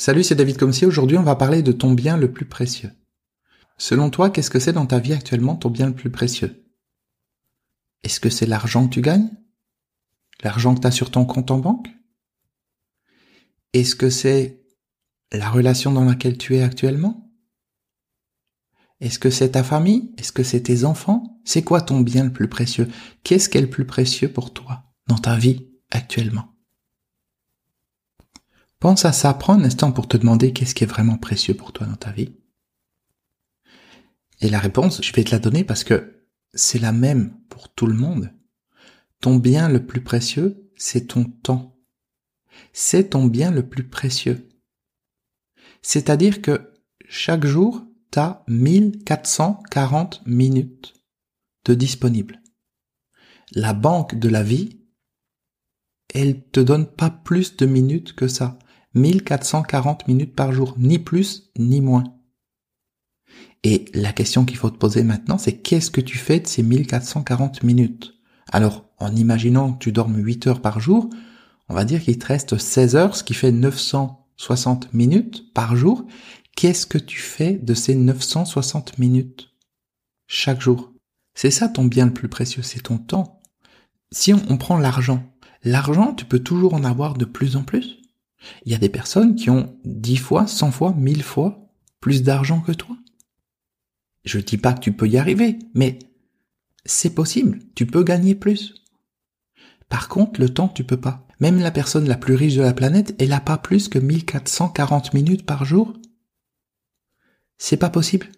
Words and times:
Salut, 0.00 0.24
c'est 0.24 0.34
David 0.34 0.56
Comsi. 0.56 0.86
Aujourd'hui, 0.86 1.18
on 1.18 1.22
va 1.22 1.36
parler 1.36 1.62
de 1.62 1.72
ton 1.72 1.92
bien 1.92 2.16
le 2.16 2.32
plus 2.32 2.46
précieux. 2.46 2.90
Selon 3.76 4.08
toi, 4.08 4.30
qu'est-ce 4.30 4.48
que 4.48 4.58
c'est 4.58 4.72
dans 4.72 4.86
ta 4.86 4.98
vie 4.98 5.12
actuellement 5.12 5.56
ton 5.56 5.68
bien 5.68 5.88
le 5.88 5.94
plus 5.94 6.10
précieux? 6.10 6.64
Est-ce 8.02 8.18
que 8.18 8.30
c'est 8.30 8.46
l'argent 8.46 8.88
que 8.88 8.94
tu 8.94 9.02
gagnes? 9.02 9.28
L'argent 10.42 10.74
que 10.74 10.80
tu 10.80 10.86
as 10.86 10.90
sur 10.90 11.10
ton 11.10 11.26
compte 11.26 11.50
en 11.50 11.58
banque? 11.58 11.86
Est-ce 13.74 13.94
que 13.94 14.08
c'est 14.08 14.64
la 15.32 15.50
relation 15.50 15.92
dans 15.92 16.06
laquelle 16.06 16.38
tu 16.38 16.56
es 16.56 16.62
actuellement? 16.62 17.30
Est-ce 19.00 19.18
que 19.18 19.28
c'est 19.28 19.50
ta 19.50 19.62
famille? 19.62 20.14
Est-ce 20.16 20.32
que 20.32 20.44
c'est 20.44 20.62
tes 20.62 20.86
enfants? 20.86 21.42
C'est 21.44 21.62
quoi 21.62 21.82
ton 21.82 22.00
bien 22.00 22.24
le 22.24 22.32
plus 22.32 22.48
précieux? 22.48 22.88
Qu'est-ce 23.22 23.50
qui 23.50 23.58
est 23.58 23.60
le 23.60 23.68
plus 23.68 23.84
précieux 23.84 24.32
pour 24.32 24.54
toi 24.54 24.82
dans 25.08 25.18
ta 25.18 25.36
vie 25.36 25.68
actuellement? 25.90 26.46
Pense 28.80 29.04
à 29.04 29.12
ça, 29.12 29.34
prends 29.34 29.52
un 29.52 29.64
instant 29.64 29.92
pour 29.92 30.08
te 30.08 30.16
demander 30.16 30.54
qu'est-ce 30.54 30.74
qui 30.74 30.84
est 30.84 30.86
vraiment 30.86 31.18
précieux 31.18 31.54
pour 31.54 31.72
toi 31.72 31.86
dans 31.86 31.96
ta 31.96 32.12
vie. 32.12 32.32
Et 34.40 34.48
la 34.48 34.58
réponse, 34.58 35.02
je 35.02 35.12
vais 35.12 35.22
te 35.22 35.32
la 35.32 35.38
donner 35.38 35.64
parce 35.64 35.84
que 35.84 36.24
c'est 36.54 36.78
la 36.78 36.92
même 36.92 37.38
pour 37.50 37.68
tout 37.68 37.86
le 37.86 37.94
monde. 37.94 38.32
Ton 39.20 39.36
bien 39.36 39.68
le 39.68 39.84
plus 39.84 40.02
précieux, 40.02 40.70
c'est 40.76 41.08
ton 41.08 41.24
temps. 41.24 41.78
C'est 42.72 43.10
ton 43.10 43.26
bien 43.26 43.50
le 43.50 43.68
plus 43.68 43.86
précieux. 43.86 44.48
C'est-à-dire 45.82 46.40
que 46.40 46.72
chaque 47.06 47.44
jour, 47.44 47.84
tu 48.10 48.18
as 48.18 48.42
1440 48.48 50.22
minutes 50.26 50.94
de 51.66 51.74
disponible. 51.74 52.40
La 53.52 53.74
banque 53.74 54.18
de 54.18 54.28
la 54.30 54.42
vie, 54.42 54.80
elle 56.14 56.42
te 56.48 56.60
donne 56.60 56.86
pas 56.86 57.10
plus 57.10 57.56
de 57.56 57.66
minutes 57.66 58.14
que 58.14 58.26
ça. 58.26 58.58
1440 58.94 60.08
minutes 60.08 60.34
par 60.34 60.52
jour, 60.52 60.74
ni 60.78 60.98
plus 60.98 61.50
ni 61.58 61.80
moins. 61.80 62.04
Et 63.62 63.86
la 63.92 64.12
question 64.12 64.44
qu'il 64.44 64.56
faut 64.56 64.70
te 64.70 64.78
poser 64.78 65.02
maintenant, 65.02 65.38
c'est 65.38 65.58
qu'est-ce 65.58 65.90
que 65.90 66.00
tu 66.00 66.16
fais 66.16 66.40
de 66.40 66.46
ces 66.46 66.62
1440 66.62 67.62
minutes? 67.62 68.14
Alors, 68.50 68.86
en 68.98 69.14
imaginant 69.14 69.72
que 69.72 69.78
tu 69.78 69.92
dormes 69.92 70.16
8 70.16 70.46
heures 70.46 70.62
par 70.62 70.80
jour, 70.80 71.10
on 71.68 71.74
va 71.74 71.84
dire 71.84 72.02
qu'il 72.02 72.18
te 72.18 72.26
reste 72.26 72.58
16 72.58 72.96
heures, 72.96 73.16
ce 73.16 73.22
qui 73.22 73.34
fait 73.34 73.52
960 73.52 74.92
minutes 74.92 75.52
par 75.52 75.76
jour. 75.76 76.04
Qu'est-ce 76.56 76.86
que 76.86 76.98
tu 76.98 77.20
fais 77.20 77.52
de 77.52 77.74
ces 77.74 77.94
960 77.94 78.98
minutes 78.98 79.50
chaque 80.26 80.60
jour? 80.60 80.92
C'est 81.34 81.50
ça 81.50 81.68
ton 81.68 81.84
bien 81.84 82.06
le 82.06 82.12
plus 82.12 82.28
précieux, 82.28 82.62
c'est 82.62 82.82
ton 82.82 82.98
temps. 82.98 83.40
Si 84.10 84.34
on, 84.34 84.42
on 84.48 84.56
prend 84.56 84.78
l'argent, 84.78 85.22
l'argent, 85.62 86.12
tu 86.14 86.24
peux 86.24 86.40
toujours 86.40 86.74
en 86.74 86.82
avoir 86.82 87.14
de 87.14 87.24
plus 87.24 87.56
en 87.56 87.62
plus. 87.62 87.99
Il 88.64 88.72
y 88.72 88.74
a 88.74 88.78
des 88.78 88.88
personnes 88.88 89.34
qui 89.34 89.50
ont 89.50 89.76
dix 89.84 90.16
fois, 90.16 90.46
cent 90.46 90.70
fois, 90.70 90.94
mille 90.96 91.22
fois 91.22 91.70
plus 92.00 92.22
d'argent 92.22 92.60
que 92.60 92.72
toi. 92.72 92.96
Je 94.24 94.38
dis 94.38 94.58
pas 94.58 94.72
que 94.72 94.80
tu 94.80 94.92
peux 94.92 95.08
y 95.08 95.18
arriver, 95.18 95.58
mais 95.74 95.98
c'est 96.84 97.14
possible. 97.14 97.60
Tu 97.74 97.86
peux 97.86 98.02
gagner 98.02 98.34
plus. 98.34 98.74
Par 99.88 100.08
contre, 100.08 100.40
le 100.40 100.48
temps, 100.48 100.68
tu 100.68 100.84
peux 100.84 101.00
pas. 101.00 101.26
Même 101.40 101.58
la 101.58 101.70
personne 101.70 102.06
la 102.06 102.16
plus 102.16 102.34
riche 102.34 102.54
de 102.54 102.62
la 102.62 102.74
planète, 102.74 103.14
elle 103.18 103.32
a 103.32 103.40
pas 103.40 103.58
plus 103.58 103.88
que 103.88 103.98
1440 103.98 105.14
minutes 105.14 105.46
par 105.46 105.64
jour. 105.64 105.94
C'est 107.58 107.76
pas 107.76 107.90
possible. 107.90 108.28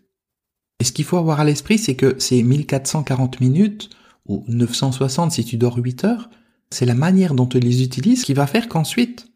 Et 0.80 0.84
ce 0.84 0.92
qu'il 0.92 1.04
faut 1.04 1.18
avoir 1.18 1.40
à 1.40 1.44
l'esprit, 1.44 1.78
c'est 1.78 1.96
que 1.96 2.18
ces 2.18 2.42
1440 2.42 3.40
minutes, 3.40 3.90
ou 4.26 4.44
960 4.48 5.32
si 5.32 5.44
tu 5.44 5.56
dors 5.56 5.76
8 5.76 6.04
heures, 6.04 6.30
c'est 6.70 6.86
la 6.86 6.94
manière 6.94 7.34
dont 7.34 7.46
tu 7.46 7.60
les 7.60 7.82
utilises 7.82 8.24
qui 8.24 8.34
va 8.34 8.46
faire 8.46 8.68
qu'ensuite, 8.68 9.31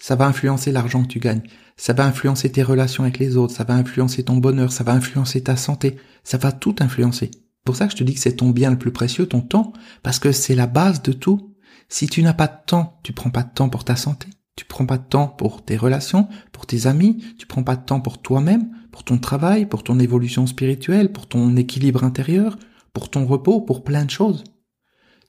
ça 0.00 0.16
va 0.16 0.26
influencer 0.26 0.72
l'argent 0.72 1.02
que 1.02 1.08
tu 1.08 1.20
gagnes. 1.20 1.42
Ça 1.76 1.92
va 1.92 2.06
influencer 2.06 2.50
tes 2.50 2.62
relations 2.62 3.04
avec 3.04 3.18
les 3.18 3.36
autres. 3.36 3.54
Ça 3.54 3.64
va 3.64 3.74
influencer 3.74 4.24
ton 4.24 4.38
bonheur. 4.38 4.72
Ça 4.72 4.82
va 4.82 4.92
influencer 4.92 5.42
ta 5.42 5.56
santé. 5.56 5.96
Ça 6.24 6.38
va 6.38 6.50
tout 6.50 6.74
influencer. 6.80 7.30
Pour 7.64 7.76
ça 7.76 7.88
je 7.88 7.96
te 7.96 8.02
dis 8.02 8.14
que 8.14 8.20
c'est 8.20 8.36
ton 8.36 8.50
bien 8.50 8.70
le 8.70 8.78
plus 8.78 8.92
précieux, 8.92 9.26
ton 9.26 9.42
temps, 9.42 9.72
parce 10.02 10.18
que 10.18 10.32
c'est 10.32 10.54
la 10.54 10.66
base 10.66 11.02
de 11.02 11.12
tout. 11.12 11.54
Si 11.88 12.08
tu 12.08 12.22
n'as 12.22 12.32
pas 12.32 12.46
de 12.46 12.56
temps, 12.66 12.98
tu 13.02 13.12
prends 13.12 13.30
pas 13.30 13.42
de 13.42 13.52
temps 13.52 13.68
pour 13.68 13.84
ta 13.84 13.96
santé. 13.96 14.28
Tu 14.56 14.64
prends 14.64 14.86
pas 14.86 14.98
de 14.98 15.06
temps 15.06 15.28
pour 15.28 15.64
tes 15.64 15.76
relations, 15.76 16.28
pour 16.52 16.66
tes 16.66 16.86
amis. 16.86 17.22
Tu 17.38 17.46
prends 17.46 17.62
pas 17.62 17.76
de 17.76 17.84
temps 17.84 18.00
pour 18.00 18.22
toi-même, 18.22 18.70
pour 18.92 19.04
ton 19.04 19.18
travail, 19.18 19.66
pour 19.66 19.84
ton 19.84 19.98
évolution 19.98 20.46
spirituelle, 20.46 21.12
pour 21.12 21.28
ton 21.28 21.56
équilibre 21.56 22.04
intérieur, 22.04 22.58
pour 22.92 23.10
ton 23.10 23.26
repos, 23.26 23.60
pour 23.60 23.84
plein 23.84 24.04
de 24.04 24.10
choses. 24.10 24.44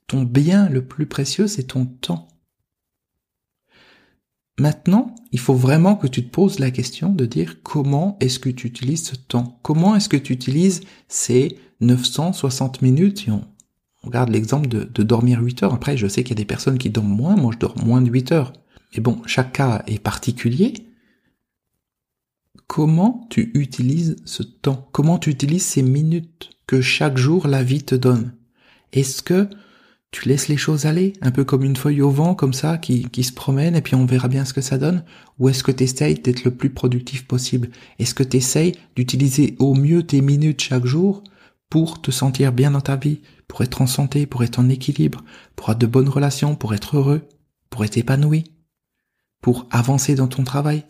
Ton 0.07 0.23
bien 0.23 0.69
le 0.69 0.85
plus 0.85 1.05
précieux, 1.05 1.47
c'est 1.47 1.63
ton 1.63 1.85
temps. 1.85 2.27
Maintenant, 4.61 5.15
il 5.31 5.39
faut 5.39 5.55
vraiment 5.55 5.95
que 5.95 6.05
tu 6.05 6.23
te 6.23 6.29
poses 6.29 6.59
la 6.59 6.69
question 6.69 7.11
de 7.11 7.25
dire 7.25 7.63
comment 7.63 8.15
est-ce 8.19 8.37
que 8.37 8.51
tu 8.51 8.67
utilises 8.67 9.03
ce 9.05 9.15
temps? 9.15 9.57
Comment 9.63 9.95
est-ce 9.95 10.07
que 10.07 10.17
tu 10.17 10.33
utilises 10.33 10.81
ces 11.07 11.57
960 11.79 12.83
minutes? 12.83 13.25
On, 13.27 13.41
regarde 14.03 14.29
l'exemple 14.29 14.67
de, 14.67 14.83
de, 14.83 15.01
dormir 15.01 15.41
8 15.41 15.63
heures. 15.63 15.73
Après, 15.73 15.97
je 15.97 16.05
sais 16.05 16.23
qu'il 16.23 16.37
y 16.37 16.39
a 16.39 16.43
des 16.43 16.45
personnes 16.45 16.77
qui 16.77 16.91
dorment 16.91 17.15
moins. 17.15 17.35
Moi, 17.35 17.53
je 17.55 17.57
dors 17.57 17.75
moins 17.83 18.03
de 18.03 18.11
8 18.11 18.33
heures. 18.33 18.53
Mais 18.93 19.01
bon, 19.01 19.19
chaque 19.25 19.53
cas 19.53 19.81
est 19.87 19.97
particulier. 19.97 20.75
Comment 22.67 23.25
tu 23.31 23.49
utilises 23.55 24.17
ce 24.25 24.43
temps? 24.43 24.87
Comment 24.91 25.17
tu 25.17 25.31
utilises 25.31 25.65
ces 25.65 25.81
minutes 25.81 26.51
que 26.67 26.81
chaque 26.81 27.17
jour 27.17 27.47
la 27.47 27.63
vie 27.63 27.81
te 27.81 27.95
donne? 27.95 28.35
Est-ce 28.93 29.23
que 29.23 29.49
tu 30.11 30.27
laisses 30.27 30.49
les 30.49 30.57
choses 30.57 30.85
aller, 30.85 31.13
un 31.21 31.31
peu 31.31 31.45
comme 31.45 31.63
une 31.63 31.77
feuille 31.77 32.01
au 32.01 32.09
vent, 32.09 32.35
comme 32.35 32.53
ça, 32.53 32.77
qui, 32.77 33.05
qui 33.09 33.23
se 33.23 33.31
promène, 33.31 33.75
et 33.75 33.81
puis 33.81 33.95
on 33.95 34.05
verra 34.05 34.27
bien 34.27 34.43
ce 34.43 34.53
que 34.53 34.61
ça 34.61 34.77
donne. 34.77 35.03
Ou 35.39 35.47
est-ce 35.47 35.63
que 35.63 35.71
tu 35.71 35.85
essayes 35.85 36.15
d'être 36.15 36.43
le 36.43 36.51
plus 36.51 36.69
productif 36.69 37.25
possible? 37.25 37.69
Est-ce 37.97 38.13
que 38.13 38.23
tu 38.23 38.37
essayes 38.37 38.75
d'utiliser 38.95 39.55
au 39.59 39.73
mieux 39.73 40.03
tes 40.03 40.21
minutes 40.21 40.61
chaque 40.61 40.85
jour 40.85 41.23
pour 41.69 42.01
te 42.01 42.11
sentir 42.11 42.51
bien 42.51 42.71
dans 42.71 42.81
ta 42.81 42.97
vie, 42.97 43.21
pour 43.47 43.61
être 43.61 43.81
en 43.81 43.87
santé, 43.87 44.25
pour 44.25 44.43
être 44.43 44.59
en 44.59 44.67
équilibre, 44.67 45.23
pour 45.55 45.69
avoir 45.69 45.79
de 45.79 45.87
bonnes 45.87 46.09
relations, 46.09 46.55
pour 46.55 46.73
être 46.73 46.97
heureux, 46.97 47.21
pour 47.69 47.85
être 47.85 47.97
épanoui, 47.97 48.43
pour 49.41 49.65
avancer 49.71 50.15
dans 50.15 50.27
ton 50.27 50.43
travail, 50.43 50.83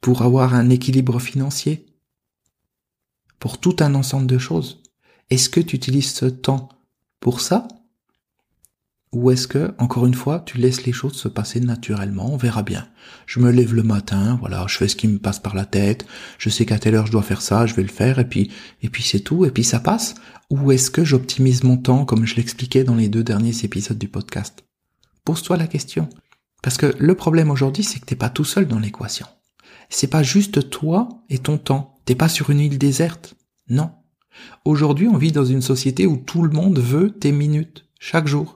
pour 0.00 0.22
avoir 0.22 0.54
un 0.54 0.70
équilibre 0.70 1.18
financier, 1.18 1.86
pour 3.40 3.58
tout 3.58 3.76
un 3.80 3.96
ensemble 3.96 4.28
de 4.28 4.38
choses. 4.38 4.82
Est-ce 5.30 5.50
que 5.50 5.60
tu 5.60 5.74
utilises 5.74 6.12
ce 6.12 6.26
temps 6.26 6.68
pour 7.18 7.40
ça? 7.40 7.66
Ou 9.12 9.30
est-ce 9.30 9.46
que, 9.48 9.72
encore 9.78 10.06
une 10.06 10.14
fois, 10.14 10.42
tu 10.44 10.58
laisses 10.58 10.84
les 10.84 10.92
choses 10.92 11.14
se 11.14 11.28
passer 11.28 11.60
naturellement, 11.60 12.32
on 12.32 12.36
verra 12.36 12.62
bien. 12.62 12.86
Je 13.26 13.40
me 13.40 13.50
lève 13.50 13.74
le 13.74 13.82
matin, 13.82 14.36
voilà, 14.40 14.66
je 14.68 14.76
fais 14.76 14.88
ce 14.88 14.96
qui 14.96 15.08
me 15.08 15.18
passe 15.18 15.38
par 15.38 15.54
la 15.54 15.64
tête, 15.64 16.06
je 16.38 16.50
sais 16.50 16.66
qu'à 16.66 16.78
telle 16.78 16.94
heure 16.94 17.06
je 17.06 17.12
dois 17.12 17.22
faire 17.22 17.40
ça, 17.40 17.66
je 17.66 17.74
vais 17.74 17.82
le 17.82 17.88
faire, 17.88 18.18
et 18.18 18.28
puis, 18.28 18.50
et 18.82 18.88
puis 18.88 19.02
c'est 19.02 19.20
tout, 19.20 19.44
et 19.44 19.50
puis 19.50 19.64
ça 19.64 19.80
passe. 19.80 20.14
Ou 20.50 20.72
est-ce 20.72 20.90
que 20.90 21.04
j'optimise 21.04 21.64
mon 21.64 21.76
temps 21.76 22.04
comme 22.04 22.26
je 22.26 22.36
l'expliquais 22.36 22.84
dans 22.84 22.94
les 22.94 23.08
deux 23.08 23.24
derniers 23.24 23.64
épisodes 23.64 23.98
du 23.98 24.08
podcast? 24.08 24.64
Pose-toi 25.24 25.56
la 25.56 25.66
question. 25.66 26.08
Parce 26.62 26.76
que 26.76 26.94
le 26.98 27.14
problème 27.14 27.50
aujourd'hui, 27.50 27.84
c'est 27.84 28.00
que 28.00 28.06
t'es 28.06 28.16
pas 28.16 28.30
tout 28.30 28.44
seul 28.44 28.66
dans 28.66 28.78
l'équation. 28.78 29.26
C'est 29.88 30.08
pas 30.08 30.22
juste 30.22 30.68
toi 30.68 31.08
et 31.28 31.38
ton 31.38 31.58
temps. 31.58 31.98
T'es 32.04 32.14
pas 32.14 32.28
sur 32.28 32.50
une 32.50 32.60
île 32.60 32.78
déserte. 32.78 33.34
Non. 33.68 33.90
Aujourd'hui, 34.64 35.08
on 35.08 35.16
vit 35.16 35.32
dans 35.32 35.44
une 35.44 35.62
société 35.62 36.06
où 36.06 36.16
tout 36.16 36.42
le 36.42 36.50
monde 36.50 36.78
veut 36.78 37.10
tes 37.10 37.32
minutes, 37.32 37.86
chaque 37.98 38.26
jour. 38.26 38.55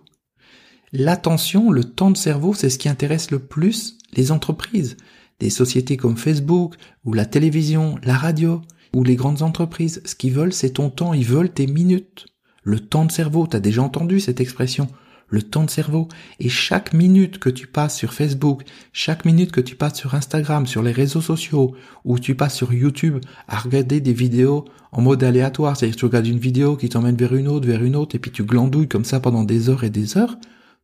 L'attention, 0.93 1.71
le 1.71 1.85
temps 1.85 2.11
de 2.11 2.17
cerveau, 2.17 2.55
c'est 2.55 2.71
ce 2.71 2.79
qui 2.79 2.89
intéresse 2.89 3.31
le 3.31 3.39
plus 3.39 3.99
les 4.15 4.33
entreprises. 4.33 4.97
Des 5.39 5.51
sociétés 5.51 5.97
comme 5.97 6.17
Facebook, 6.17 6.75
ou 7.05 7.13
la 7.13 7.27
télévision, 7.27 7.97
la 8.03 8.17
radio, 8.17 8.61
ou 8.95 9.05
les 9.05 9.17
grandes 9.17 9.43
entreprises. 9.43 10.03
Ce 10.05 10.15
qu'ils 10.15 10.33
veulent, 10.33 10.53
c'est 10.53 10.71
ton 10.71 10.91
temps, 10.91 11.15
ils 11.15 11.25
veulent 11.25 11.53
tes 11.53 11.67
minutes. 11.67 12.27
Le 12.63 12.81
temps 12.81 13.05
de 13.05 13.13
cerveau, 13.13 13.47
t'as 13.47 13.61
déjà 13.61 13.83
entendu 13.83 14.21
cette 14.21 14.41
expression 14.41 14.89
le 15.31 15.43
temps 15.43 15.65
de 15.65 15.71
cerveau. 15.71 16.09
Et 16.39 16.49
chaque 16.49 16.93
minute 16.93 17.39
que 17.39 17.49
tu 17.49 17.67
passes 17.67 17.97
sur 17.97 18.13
Facebook, 18.13 18.63
chaque 18.93 19.25
minute 19.25 19.53
que 19.53 19.61
tu 19.61 19.77
passes 19.77 19.97
sur 19.97 20.15
Instagram, 20.15 20.67
sur 20.67 20.83
les 20.83 20.93
réseaux 20.93 21.21
sociaux, 21.21 21.75
ou 22.05 22.19
tu 22.19 22.35
passes 22.35 22.57
sur 22.57 22.73
YouTube 22.73 23.19
à 23.49 23.59
regarder 23.59 24.01
des 24.01 24.13
vidéos 24.13 24.67
en 24.93 25.01
mode 25.01 25.23
aléatoire, 25.23 25.77
c'est-à-dire 25.77 25.95
que 25.95 26.01
tu 26.01 26.07
regardes 26.07 26.27
une 26.27 26.39
vidéo 26.39 26.77
qui 26.77 26.89
t'emmène 26.89 27.17
vers 27.17 27.35
une 27.35 27.49
autre, 27.49 27.67
vers 27.67 27.85
une 27.85 27.97
autre, 27.97 28.17
et 28.17 28.19
puis 28.19 28.33
tu 28.33 28.45
glandouilles 28.45 28.89
comme 28.89 29.05
ça 29.05 29.21
pendant 29.21 29.45
des 29.45 29.69
heures 29.69 29.85
et 29.85 29.91
des 29.91 30.19
heures, 30.19 30.37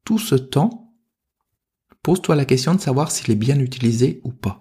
tout 0.07 0.19
ce 0.19 0.37
temps, 0.37 0.95
pose-toi 2.03 2.37
la 2.37 2.47
question 2.47 2.75
de 2.75 2.81
savoir 2.81 3.11
s'il 3.11 3.31
est 3.33 3.35
bien 3.35 3.59
utilisé 3.59 4.23
ou 4.25 4.33
pas. 4.33 4.61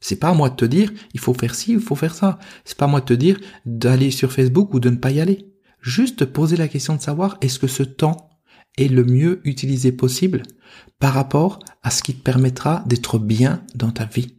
C'est 0.00 0.16
pas 0.16 0.28
à 0.28 0.34
moi 0.34 0.48
de 0.48 0.54
te 0.54 0.64
dire, 0.64 0.92
il 1.12 1.20
faut 1.20 1.34
faire 1.34 1.56
ci, 1.56 1.72
il 1.72 1.80
faut 1.80 1.96
faire 1.96 2.14
ça. 2.14 2.38
C'est 2.64 2.78
pas 2.78 2.84
à 2.84 2.88
moi 2.88 3.00
de 3.00 3.06
te 3.06 3.12
dire 3.12 3.38
d'aller 3.66 4.12
sur 4.12 4.32
Facebook 4.32 4.72
ou 4.72 4.80
de 4.80 4.88
ne 4.88 4.96
pas 4.96 5.10
y 5.10 5.20
aller. 5.20 5.52
Juste 5.80 6.24
poser 6.24 6.56
la 6.56 6.68
question 6.68 6.94
de 6.94 7.02
savoir 7.02 7.36
est-ce 7.40 7.58
que 7.58 7.66
ce 7.66 7.82
temps 7.82 8.30
est 8.78 8.88
le 8.88 9.04
mieux 9.04 9.40
utilisé 9.44 9.90
possible 9.90 10.42
par 11.00 11.14
rapport 11.14 11.58
à 11.82 11.90
ce 11.90 12.02
qui 12.02 12.14
te 12.14 12.22
permettra 12.22 12.84
d'être 12.86 13.18
bien 13.18 13.64
dans 13.74 13.90
ta 13.90 14.04
vie? 14.04 14.36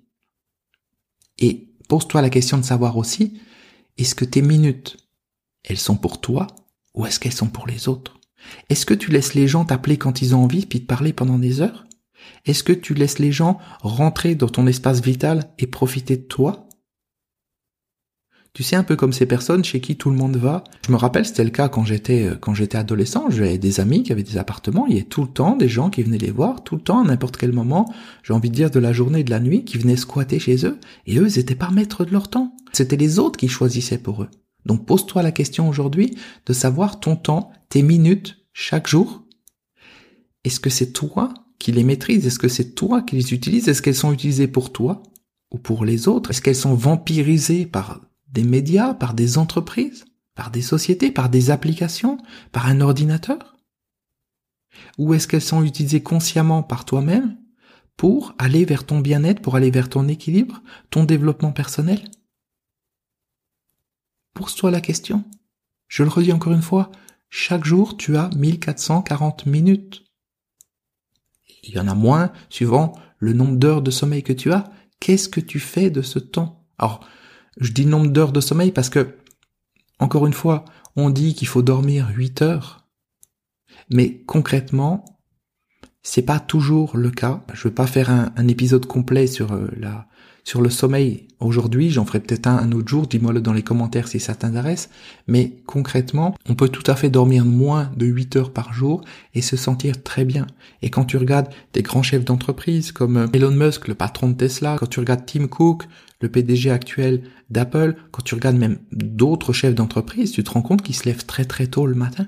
Et 1.40 1.74
pose-toi 1.90 2.22
la 2.22 2.30
question 2.30 2.58
de 2.58 2.64
savoir 2.64 2.96
aussi, 2.96 3.42
est-ce 3.98 4.16
que 4.16 4.26
tes 4.26 4.42
minutes, 4.42 4.96
elles 5.66 5.78
sont 5.78 5.98
pour 5.98 6.22
toi 6.22 6.48
ou 6.94 7.06
est-ce 7.06 7.20
qu'elles 7.20 7.34
sont 7.34 7.50
pour 7.50 7.68
les 7.68 7.90
autres? 7.90 8.17
Est-ce 8.70 8.86
que 8.86 8.94
tu 8.94 9.12
laisses 9.12 9.34
les 9.34 9.48
gens 9.48 9.66
t'appeler 9.66 9.98
quand 9.98 10.22
ils 10.22 10.36
ont 10.36 10.44
envie 10.44 10.66
puis 10.66 10.82
te 10.82 10.86
parler 10.86 11.14
pendant 11.14 11.40
des 11.40 11.62
heures? 11.62 11.86
Est-ce 12.46 12.64
que 12.64 12.74
tu 12.74 12.94
laisses 12.94 13.20
les 13.20 13.32
gens 13.32 13.60
rentrer 13.82 14.36
dans 14.36 14.50
ton 14.50 14.68
espace 14.68 15.02
vital 15.02 15.52
et 15.60 15.68
profiter 15.68 16.18
de 16.18 16.24
toi? 16.24 16.68
Tu 18.54 18.64
sais, 18.64 18.76
un 18.76 18.84
peu 18.84 18.96
comme 18.96 19.14
ces 19.14 19.28
personnes 19.28 19.64
chez 19.64 19.82
qui 19.82 19.98
tout 19.98 20.10
le 20.10 20.16
monde 20.16 20.36
va. 20.36 20.64
Je 20.88 20.92
me 20.92 20.98
rappelle, 20.98 21.26
c'était 21.26 21.44
le 21.44 21.52
cas 21.52 21.70
quand 21.70 21.86
j'étais 21.86 22.24
euh, 22.24 22.36
quand 22.36 22.56
j'étais 22.56 22.80
adolescent. 22.80 23.30
J'avais 23.30 23.60
des 23.60 23.80
amis 23.80 24.02
qui 24.02 24.12
avaient 24.12 24.24
des 24.24 24.38
appartements. 24.38 24.88
Il 24.88 24.94
y 24.94 24.98
avait 24.98 25.06
tout 25.06 25.22
le 25.22 25.28
temps 25.28 25.56
des 25.56 25.70
gens 25.70 25.92
qui 25.92 26.02
venaient 26.02 26.18
les 26.18 26.32
voir, 26.32 26.64
tout 26.64 26.76
le 26.76 26.82
temps, 26.82 27.04
à 27.04 27.08
n'importe 27.08 27.38
quel 27.38 27.52
moment. 27.52 27.94
J'ai 28.24 28.34
envie 28.34 28.50
de 28.50 28.56
dire 28.56 28.72
de 28.72 28.80
la 28.80 28.94
journée 28.94 29.20
et 29.20 29.24
de 29.24 29.30
la 29.30 29.40
nuit, 29.40 29.64
qui 29.64 29.78
venaient 29.78 29.96
squatter 29.96 30.40
chez 30.40 30.66
eux. 30.66 30.80
Et 31.06 31.20
eux, 31.20 31.28
ils 31.28 31.38
étaient 31.38 31.54
pas 31.54 31.70
maîtres 31.70 32.04
de 32.04 32.12
leur 32.12 32.30
temps. 32.30 32.56
C'était 32.74 32.98
les 32.98 33.20
autres 33.20 33.38
qui 33.38 33.48
choisissaient 33.48 34.00
pour 34.00 34.24
eux. 34.24 34.30
Donc 34.66 34.86
pose-toi 34.86 35.24
la 35.24 35.32
question 35.32 35.70
aujourd'hui 35.70 36.18
de 36.46 36.54
savoir 36.54 37.00
ton 37.00 37.16
temps, 37.16 37.52
tes 37.70 37.82
minutes 37.82 38.46
chaque 38.54 38.88
jour. 38.88 39.24
Est-ce 40.44 40.60
que 40.60 40.70
c'est 40.70 40.92
toi 40.92 41.34
qui 41.60 41.72
les 41.72 41.84
maîtrises? 41.84 42.26
Est-ce 42.26 42.40
que 42.40 42.48
c'est 42.48 42.76
toi 42.76 43.02
qui 43.02 43.16
les 43.16 43.34
utilises? 43.34 43.68
Est-ce 43.68 43.82
qu'elles 43.82 43.96
sont 43.96 44.14
utilisées 44.14 44.48
pour 44.48 44.72
toi 44.72 45.04
ou 45.52 45.58
pour 45.58 45.86
les 45.86 46.08
autres? 46.08 46.32
Est-ce 46.32 46.42
qu'elles 46.42 46.56
sont 46.56 46.74
vampirisées 46.74 47.66
par 47.66 48.02
des 48.32 48.44
médias, 48.44 48.94
par 48.94 49.14
des 49.14 49.38
entreprises, 49.38 50.06
par 50.36 50.52
des 50.52 50.62
sociétés, 50.62 51.12
par 51.12 51.30
des 51.30 51.50
applications, 51.50 52.18
par 52.52 52.68
un 52.68 52.82
ordinateur? 52.82 53.58
Ou 54.98 55.14
est-ce 55.14 55.28
qu'elles 55.28 55.42
sont 55.42 55.64
utilisées 55.64 56.04
consciemment 56.04 56.64
par 56.64 56.86
toi-même 56.86 57.38
pour 57.96 58.36
aller 58.38 58.66
vers 58.66 58.86
ton 58.86 59.00
bien-être, 59.00 59.42
pour 59.42 59.56
aller 59.56 59.72
vers 59.72 59.90
ton 59.90 60.08
équilibre, 60.08 60.62
ton 60.92 61.04
développement 61.04 61.52
personnel? 61.52 62.00
Pose-toi 64.38 64.70
la 64.70 64.82
question. 64.82 65.24
Je 65.88 66.04
le 66.04 66.10
redis 66.10 66.32
encore 66.32 66.54
une 66.54 66.62
fois, 66.62 66.92
chaque 67.32 67.66
jour 67.66 67.98
tu 67.98 68.18
as 68.18 68.30
1440 68.36 69.48
minutes. 69.48 70.04
Il 71.64 71.74
y 71.74 71.80
en 71.80 71.88
a 71.88 71.96
moins 71.96 72.32
suivant 72.48 72.94
le 73.18 73.34
nombre 73.34 73.56
d'heures 73.56 73.82
de 73.82 73.90
sommeil 73.90 74.22
que 74.22 74.34
tu 74.34 74.54
as. 74.54 74.66
Qu'est-ce 75.00 75.28
que 75.28 75.40
tu 75.40 75.60
fais 75.60 75.90
de 75.90 76.04
ce 76.04 76.20
temps? 76.20 76.68
Alors, 76.78 77.04
je 77.60 77.72
dis 77.72 77.88
nombre 77.88 78.12
d'heures 78.12 78.32
de 78.32 78.40
sommeil 78.40 78.72
parce 78.72 78.92
que, 78.92 79.18
encore 79.98 80.28
une 80.28 80.34
fois, 80.34 80.66
on 80.96 81.10
dit 81.10 81.34
qu'il 81.34 81.48
faut 81.48 81.64
dormir 81.64 82.12
8 82.14 82.44
heures. 82.44 82.88
Mais 83.90 84.22
concrètement, 84.26 85.04
c'est 86.10 86.22
pas 86.22 86.40
toujours 86.40 86.96
le 86.96 87.12
cas. 87.12 87.44
Je 87.54 87.68
vais 87.68 87.74
pas 87.74 87.86
faire 87.86 88.10
un, 88.10 88.48
épisode 88.48 88.86
complet 88.86 89.28
sur 89.28 89.52
euh, 89.52 89.68
la 89.78 90.08
sur 90.46 90.62
le 90.62 90.70
sommeil 90.70 91.28
aujourd'hui. 91.42 91.90
J'en 91.90 92.06
ferai 92.06 92.22
peut-être 92.22 92.48
un, 92.48 92.56
un 92.56 92.72
autre 92.72 92.88
jour. 92.88 93.08
Dis-moi-le 93.08 93.42
dans 93.42 93.52
les 93.52 93.62
commentaires 93.62 94.08
si 94.08 94.22
ça 94.22 94.34
t'intéresse. 94.34 94.90
Mais 95.28 95.58
concrètement, 95.66 96.34
on 96.48 96.56
peut 96.56 96.70
tout 96.70 96.90
à 96.90 96.96
fait 96.96 97.10
dormir 97.10 97.44
moins 97.44 97.92
de 97.98 98.06
8 98.06 98.38
heures 98.38 98.54
par 98.54 98.72
jour 98.72 99.02
et 99.34 99.42
se 99.42 99.58
sentir 99.58 100.02
très 100.02 100.24
bien. 100.24 100.48
Et 100.82 100.90
quand 100.90 101.04
tu 101.04 101.18
regardes 101.18 101.50
des 101.74 101.82
grands 101.82 102.04
chefs 102.04 102.24
d'entreprise 102.24 102.94
comme 102.94 103.18
euh, 103.18 103.28
Elon 103.34 103.52
Musk, 103.52 103.90
le 103.90 103.96
patron 103.96 104.30
de 104.30 104.36
Tesla, 104.36 104.78
quand 104.80 104.88
tu 104.88 105.02
regardes 105.02 105.26
Tim 105.26 105.48
Cook, 105.48 105.84
le 106.22 106.30
PDG 106.30 106.72
actuel 106.72 107.24
d'Apple, 107.50 107.98
quand 108.12 108.24
tu 108.24 108.34
regardes 108.34 108.56
même 108.56 108.80
d'autres 108.94 109.52
chefs 109.52 109.76
d'entreprise, 109.76 110.32
tu 110.32 110.46
te 110.46 110.52
rends 110.52 110.62
compte 110.62 110.84
qu'ils 110.84 110.96
se 110.96 111.04
lèvent 111.04 111.26
très 111.26 111.44
très 111.44 111.68
tôt 111.68 111.86
le 111.86 111.96
matin. 111.96 112.28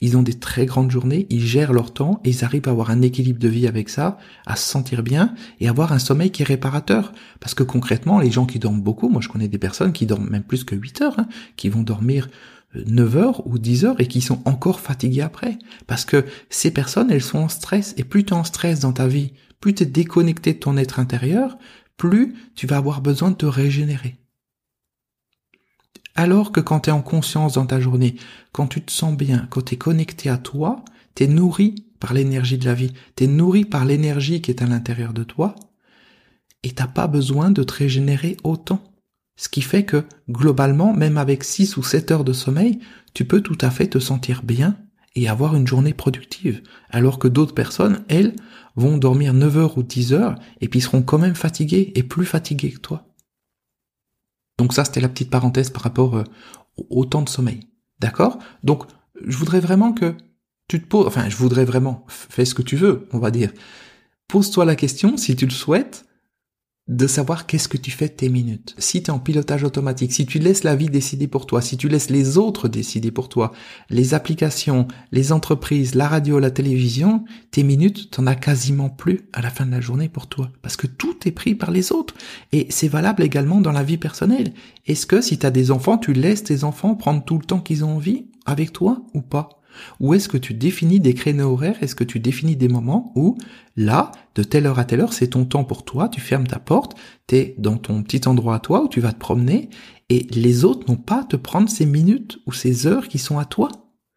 Ils 0.00 0.16
ont 0.16 0.22
des 0.22 0.34
très 0.34 0.66
grandes 0.66 0.90
journées, 0.90 1.26
ils 1.30 1.44
gèrent 1.44 1.72
leur 1.72 1.92
temps 1.92 2.20
et 2.24 2.30
ils 2.30 2.44
arrivent 2.44 2.68
à 2.68 2.70
avoir 2.70 2.90
un 2.90 3.02
équilibre 3.02 3.38
de 3.38 3.48
vie 3.48 3.66
avec 3.66 3.88
ça, 3.88 4.18
à 4.46 4.56
se 4.56 4.68
sentir 4.68 5.02
bien 5.02 5.34
et 5.60 5.68
avoir 5.68 5.92
un 5.92 5.98
sommeil 5.98 6.30
qui 6.30 6.42
est 6.42 6.46
réparateur. 6.46 7.12
Parce 7.40 7.54
que 7.54 7.62
concrètement, 7.62 8.18
les 8.18 8.30
gens 8.30 8.46
qui 8.46 8.58
dorment 8.58 8.82
beaucoup, 8.82 9.08
moi 9.08 9.20
je 9.20 9.28
connais 9.28 9.48
des 9.48 9.58
personnes 9.58 9.92
qui 9.92 10.06
dorment 10.06 10.28
même 10.28 10.42
plus 10.42 10.64
que 10.64 10.74
8 10.74 11.02
heures, 11.02 11.18
hein, 11.18 11.28
qui 11.56 11.68
vont 11.68 11.82
dormir 11.82 12.28
9 12.74 13.14
euh, 13.14 13.18
heures 13.18 13.46
ou 13.46 13.58
10 13.58 13.84
heures 13.84 14.00
et 14.00 14.06
qui 14.06 14.20
sont 14.20 14.40
encore 14.44 14.80
fatigués 14.80 15.22
après. 15.22 15.58
Parce 15.86 16.04
que 16.04 16.24
ces 16.48 16.70
personnes, 16.70 17.10
elles 17.10 17.22
sont 17.22 17.38
en 17.38 17.48
stress 17.48 17.94
et 17.96 18.04
plus 18.04 18.24
tu 18.24 18.32
es 18.32 18.36
en 18.36 18.44
stress 18.44 18.80
dans 18.80 18.92
ta 18.92 19.06
vie, 19.06 19.32
plus 19.60 19.74
tu 19.74 19.82
es 19.82 19.86
déconnecté 19.86 20.54
de 20.54 20.58
ton 20.58 20.76
être 20.76 21.00
intérieur, 21.00 21.58
plus 21.96 22.34
tu 22.54 22.66
vas 22.66 22.76
avoir 22.76 23.00
besoin 23.00 23.30
de 23.30 23.36
te 23.36 23.46
régénérer. 23.46 24.19
Alors 26.20 26.52
que 26.52 26.60
quand 26.60 26.80
tu 26.80 26.90
es 26.90 26.92
en 26.92 27.00
conscience 27.00 27.54
dans 27.54 27.64
ta 27.64 27.80
journée, 27.80 28.14
quand 28.52 28.66
tu 28.66 28.82
te 28.82 28.92
sens 28.92 29.16
bien, 29.16 29.46
quand 29.48 29.62
tu 29.62 29.74
es 29.74 29.78
connecté 29.78 30.28
à 30.28 30.36
toi, 30.36 30.84
tu 31.14 31.24
es 31.24 31.26
nourri 31.26 31.86
par 31.98 32.12
l'énergie 32.12 32.58
de 32.58 32.66
la 32.66 32.74
vie, 32.74 32.92
tu 33.16 33.24
es 33.24 33.26
nourri 33.26 33.64
par 33.64 33.86
l'énergie 33.86 34.42
qui 34.42 34.50
est 34.50 34.60
à 34.60 34.66
l'intérieur 34.66 35.14
de 35.14 35.24
toi, 35.24 35.54
et 36.62 36.72
t'as 36.72 36.88
pas 36.88 37.06
besoin 37.06 37.50
de 37.50 37.62
te 37.62 37.72
régénérer 37.72 38.36
autant. 38.44 38.84
Ce 39.36 39.48
qui 39.48 39.62
fait 39.62 39.86
que, 39.86 40.04
globalement, 40.28 40.92
même 40.92 41.16
avec 41.16 41.42
6 41.42 41.78
ou 41.78 41.82
7 41.82 42.10
heures 42.10 42.24
de 42.24 42.34
sommeil, 42.34 42.80
tu 43.14 43.24
peux 43.24 43.40
tout 43.40 43.56
à 43.62 43.70
fait 43.70 43.86
te 43.86 43.98
sentir 43.98 44.42
bien 44.42 44.76
et 45.16 45.26
avoir 45.26 45.56
une 45.56 45.66
journée 45.66 45.94
productive. 45.94 46.60
Alors 46.90 47.18
que 47.18 47.28
d'autres 47.28 47.54
personnes, 47.54 48.04
elles, 48.10 48.36
vont 48.76 48.98
dormir 48.98 49.32
9 49.32 49.56
heures 49.56 49.78
ou 49.78 49.82
10 49.82 50.12
heures 50.12 50.34
et 50.60 50.68
puis 50.68 50.82
seront 50.82 51.00
quand 51.00 51.18
même 51.18 51.34
fatiguées 51.34 51.92
et 51.94 52.02
plus 52.02 52.26
fatiguées 52.26 52.72
que 52.72 52.80
toi. 52.80 53.09
Donc 54.60 54.74
ça, 54.74 54.84
c'était 54.84 55.00
la 55.00 55.08
petite 55.08 55.30
parenthèse 55.30 55.70
par 55.70 55.80
rapport 55.80 56.18
euh, 56.18 56.24
au 56.90 57.06
temps 57.06 57.22
de 57.22 57.30
sommeil. 57.30 57.60
D'accord? 57.98 58.38
Donc, 58.62 58.84
je 59.26 59.34
voudrais 59.38 59.58
vraiment 59.58 59.94
que 59.94 60.14
tu 60.68 60.82
te 60.82 60.86
poses, 60.86 61.06
enfin, 61.06 61.30
je 61.30 61.36
voudrais 61.36 61.64
vraiment, 61.64 62.04
fais 62.08 62.44
ce 62.44 62.54
que 62.54 62.60
tu 62.60 62.76
veux, 62.76 63.08
on 63.14 63.18
va 63.18 63.30
dire. 63.30 63.50
Pose-toi 64.28 64.66
la 64.66 64.76
question, 64.76 65.16
si 65.16 65.34
tu 65.34 65.46
le 65.46 65.50
souhaites, 65.50 66.04
de 66.90 67.06
savoir 67.06 67.46
qu'est-ce 67.46 67.68
que 67.68 67.76
tu 67.76 67.92
fais 67.92 68.08
tes 68.08 68.28
minutes. 68.28 68.74
Si 68.78 69.00
tu 69.00 69.10
es 69.10 69.14
en 69.14 69.20
pilotage 69.20 69.62
automatique, 69.62 70.12
si 70.12 70.26
tu 70.26 70.40
laisses 70.40 70.64
la 70.64 70.74
vie 70.74 70.90
décider 70.90 71.28
pour 71.28 71.46
toi, 71.46 71.62
si 71.62 71.76
tu 71.76 71.88
laisses 71.88 72.10
les 72.10 72.36
autres 72.36 72.66
décider 72.66 73.12
pour 73.12 73.28
toi, 73.28 73.52
les 73.90 74.12
applications, 74.12 74.88
les 75.12 75.30
entreprises, 75.30 75.94
la 75.94 76.08
radio, 76.08 76.40
la 76.40 76.50
télévision, 76.50 77.24
tes 77.52 77.62
minutes, 77.62 78.10
t'en 78.10 78.26
as 78.26 78.34
quasiment 78.34 78.90
plus 78.90 79.20
à 79.32 79.40
la 79.40 79.50
fin 79.50 79.66
de 79.66 79.70
la 79.70 79.80
journée 79.80 80.08
pour 80.08 80.26
toi. 80.26 80.50
Parce 80.62 80.76
que 80.76 80.88
tout 80.88 81.16
est 81.26 81.30
pris 81.30 81.54
par 81.54 81.70
les 81.70 81.92
autres. 81.92 82.14
Et 82.50 82.66
c'est 82.70 82.88
valable 82.88 83.22
également 83.22 83.60
dans 83.60 83.72
la 83.72 83.84
vie 83.84 83.96
personnelle. 83.96 84.52
Est-ce 84.86 85.06
que 85.06 85.20
si 85.20 85.38
tu 85.38 85.46
as 85.46 85.52
des 85.52 85.70
enfants, 85.70 85.96
tu 85.96 86.12
laisses 86.12 86.42
tes 86.42 86.64
enfants 86.64 86.96
prendre 86.96 87.24
tout 87.24 87.38
le 87.38 87.44
temps 87.44 87.60
qu'ils 87.60 87.84
ont 87.84 87.94
envie 87.94 88.26
avec 88.46 88.72
toi 88.72 89.02
ou 89.14 89.20
pas? 89.20 89.59
Ou 89.98 90.14
est-ce 90.14 90.28
que 90.28 90.36
tu 90.36 90.54
définis 90.54 91.00
des 91.00 91.14
créneaux 91.14 91.52
horaires? 91.52 91.82
Est-ce 91.82 91.94
que 91.94 92.04
tu 92.04 92.20
définis 92.20 92.56
des 92.56 92.68
moments 92.68 93.12
où, 93.14 93.36
là, 93.76 94.12
de 94.34 94.42
telle 94.42 94.66
heure 94.66 94.78
à 94.78 94.84
telle 94.84 95.00
heure, 95.00 95.12
c'est 95.12 95.28
ton 95.28 95.44
temps 95.44 95.64
pour 95.64 95.84
toi, 95.84 96.08
tu 96.08 96.20
fermes 96.20 96.46
ta 96.46 96.58
porte, 96.58 96.96
t'es 97.26 97.54
dans 97.58 97.76
ton 97.76 98.02
petit 98.02 98.28
endroit 98.28 98.56
à 98.56 98.60
toi 98.60 98.84
où 98.84 98.88
tu 98.88 99.00
vas 99.00 99.12
te 99.12 99.18
promener, 99.18 99.70
et 100.08 100.26
les 100.30 100.64
autres 100.64 100.90
n'ont 100.90 100.96
pas 100.96 101.20
à 101.20 101.24
te 101.24 101.36
prendre 101.36 101.68
ces 101.68 101.86
minutes 101.86 102.38
ou 102.46 102.52
ces 102.52 102.86
heures 102.86 103.08
qui 103.08 103.18
sont 103.18 103.38
à 103.38 103.44
toi? 103.44 103.68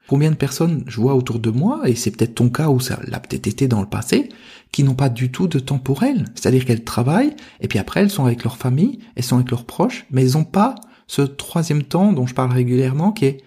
Combien 0.08 0.32
de 0.32 0.36
personnes 0.36 0.84
je 0.86 1.00
vois 1.00 1.16
autour 1.16 1.40
de 1.40 1.50
moi, 1.50 1.82
et 1.86 1.96
c'est 1.96 2.12
peut-être 2.12 2.36
ton 2.36 2.50
cas 2.50 2.70
ou 2.70 2.80
ça 2.80 3.00
l'a 3.08 3.20
peut-être 3.20 3.48
été 3.48 3.68
dans 3.68 3.80
le 3.80 3.88
passé, 3.88 4.30
qui 4.72 4.84
n'ont 4.84 4.96
pas 4.96 5.10
du 5.10 5.32
tout 5.32 5.48
de 5.48 5.60
temps 5.60 5.80
pour 5.80 6.04
elles. 6.04 6.26
C'est-à-dire 6.36 6.66
qu'elles 6.66 6.84
travaillent, 6.84 7.36
et 7.62 7.68
puis 7.68 7.80
après 7.80 8.02
elles 8.02 8.10
sont 8.10 8.26
avec 8.26 8.44
leur 8.44 8.58
famille, 8.58 9.00
elles 9.16 9.24
sont 9.24 9.38
avec 9.38 9.52
leurs 9.52 9.66
proches, 9.66 10.06
mais 10.12 10.24
elles 10.24 10.34
n'ont 10.34 10.44
pas 10.44 10.76
ce 11.08 11.22
troisième 11.22 11.84
temps 11.84 12.12
dont 12.12 12.26
je 12.26 12.34
parle 12.34 12.52
régulièrement 12.52 13.12
qui 13.12 13.26
est 13.26 13.44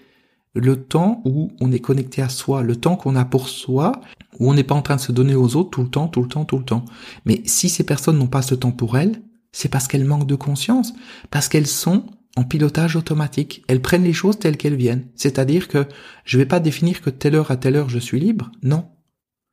le 0.56 0.82
temps 0.82 1.20
où 1.24 1.52
on 1.60 1.70
est 1.70 1.80
connecté 1.80 2.22
à 2.22 2.28
soi, 2.28 2.62
le 2.62 2.76
temps 2.76 2.96
qu'on 2.96 3.14
a 3.14 3.24
pour 3.24 3.48
soi, 3.48 3.92
où 4.40 4.50
on 4.50 4.54
n'est 4.54 4.64
pas 4.64 4.74
en 4.74 4.82
train 4.82 4.96
de 4.96 5.00
se 5.00 5.12
donner 5.12 5.34
aux 5.34 5.54
autres 5.54 5.70
tout 5.70 5.82
le 5.82 5.90
temps, 5.90 6.08
tout 6.08 6.22
le 6.22 6.28
temps, 6.28 6.44
tout 6.44 6.58
le 6.58 6.64
temps. 6.64 6.84
Mais 7.26 7.42
si 7.44 7.68
ces 7.68 7.84
personnes 7.84 8.18
n'ont 8.18 8.26
pas 8.26 8.42
ce 8.42 8.54
temps 8.54 8.72
pour 8.72 8.96
elles, 8.96 9.22
c'est 9.52 9.68
parce 9.68 9.86
qu'elles 9.86 10.04
manquent 10.04 10.26
de 10.26 10.34
conscience, 10.34 10.94
parce 11.30 11.48
qu'elles 11.48 11.66
sont 11.66 12.06
en 12.36 12.44
pilotage 12.44 12.96
automatique. 12.96 13.64
Elles 13.68 13.80
prennent 13.80 14.04
les 14.04 14.12
choses 14.12 14.38
telles 14.38 14.56
qu'elles 14.56 14.76
viennent. 14.76 15.06
C'est-à-dire 15.14 15.68
que 15.68 15.86
je 16.24 16.38
vais 16.38 16.46
pas 16.46 16.60
définir 16.60 17.00
que 17.00 17.10
telle 17.10 17.34
heure 17.34 17.50
à 17.50 17.56
telle 17.56 17.76
heure 17.76 17.88
je 17.88 17.98
suis 17.98 18.20
libre. 18.20 18.50
Non. 18.62 18.88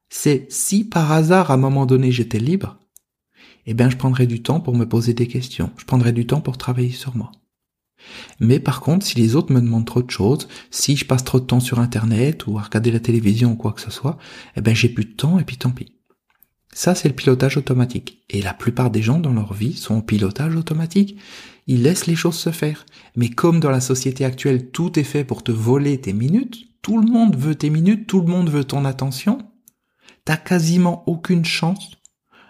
C'est 0.09 0.45
si 0.49 0.83
par 0.83 1.11
hasard 1.11 1.51
à 1.51 1.55
un 1.55 1.57
moment 1.57 1.85
donné 1.85 2.11
j'étais 2.11 2.39
libre, 2.39 2.77
eh 3.65 3.73
bien 3.73 3.89
je 3.89 3.97
prendrais 3.97 4.27
du 4.27 4.41
temps 4.41 4.59
pour 4.59 4.75
me 4.75 4.87
poser 4.87 5.13
des 5.13 5.27
questions. 5.27 5.71
Je 5.77 5.85
prendrais 5.85 6.13
du 6.13 6.27
temps 6.27 6.41
pour 6.41 6.57
travailler 6.57 6.91
sur 6.91 7.15
moi. 7.15 7.31
Mais 8.39 8.59
par 8.59 8.81
contre, 8.81 9.05
si 9.05 9.17
les 9.17 9.35
autres 9.35 9.53
me 9.53 9.61
demandent 9.61 9.85
trop 9.85 10.01
de 10.01 10.11
choses, 10.11 10.47
si 10.71 10.95
je 10.95 11.05
passe 11.05 11.23
trop 11.23 11.39
de 11.39 11.45
temps 11.45 11.59
sur 11.59 11.79
Internet 11.79 12.47
ou 12.47 12.57
à 12.57 12.63
regarder 12.63 12.91
la 12.91 12.99
télévision 12.99 13.51
ou 13.51 13.55
quoi 13.55 13.73
que 13.73 13.81
ce 13.81 13.91
soit, 13.91 14.17
eh 14.55 14.61
ben 14.61 14.75
j'ai 14.75 14.89
plus 14.89 15.05
de 15.05 15.13
temps 15.13 15.39
et 15.39 15.43
puis 15.43 15.57
tant 15.57 15.71
pis. 15.71 15.93
Ça, 16.73 16.95
c'est 16.95 17.07
le 17.07 17.15
pilotage 17.15 17.57
automatique. 17.57 18.23
Et 18.29 18.41
la 18.41 18.53
plupart 18.53 18.89
des 18.89 19.01
gens 19.01 19.19
dans 19.19 19.33
leur 19.33 19.53
vie 19.53 19.75
sont 19.75 19.95
en 19.95 20.01
pilotage 20.01 20.55
automatique. 20.55 21.17
Ils 21.67 21.83
laissent 21.83 22.07
les 22.07 22.15
choses 22.15 22.37
se 22.37 22.51
faire. 22.51 22.85
Mais 23.15 23.29
comme 23.29 23.59
dans 23.59 23.69
la 23.69 23.79
société 23.79 24.25
actuelle, 24.25 24.71
tout 24.71 24.99
est 24.99 25.03
fait 25.03 25.23
pour 25.23 25.43
te 25.43 25.51
voler 25.51 26.01
tes 26.01 26.13
minutes, 26.13 26.65
tout 26.81 26.99
le 26.99 27.09
monde 27.09 27.35
veut 27.35 27.55
tes 27.55 27.69
minutes, 27.69 28.07
tout 28.07 28.21
le 28.21 28.27
monde 28.27 28.49
veut 28.49 28.65
ton 28.65 28.85
attention, 28.85 29.37
t'as 30.25 30.35
quasiment 30.35 31.03
aucune 31.07 31.45
chance 31.45 31.91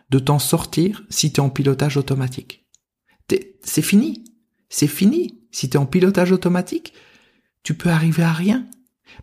de 0.10 0.20
t'en 0.20 0.40
sortir 0.40 1.04
si 1.10 1.32
t'es 1.32 1.42
en 1.42 1.50
pilotage 1.50 1.98
automatique. 1.98 2.66
C'est 3.64 3.82
fini. 3.82 4.26
C'est 4.70 4.88
fini. 4.88 5.43
Si 5.54 5.70
tu 5.70 5.78
es 5.78 5.80
en 5.80 5.86
pilotage 5.86 6.34
automatique, 6.34 6.94
tu 7.62 7.76
peux 7.76 7.90
arriver 7.90 8.24
à 8.24 8.34
rien. 8.34 8.66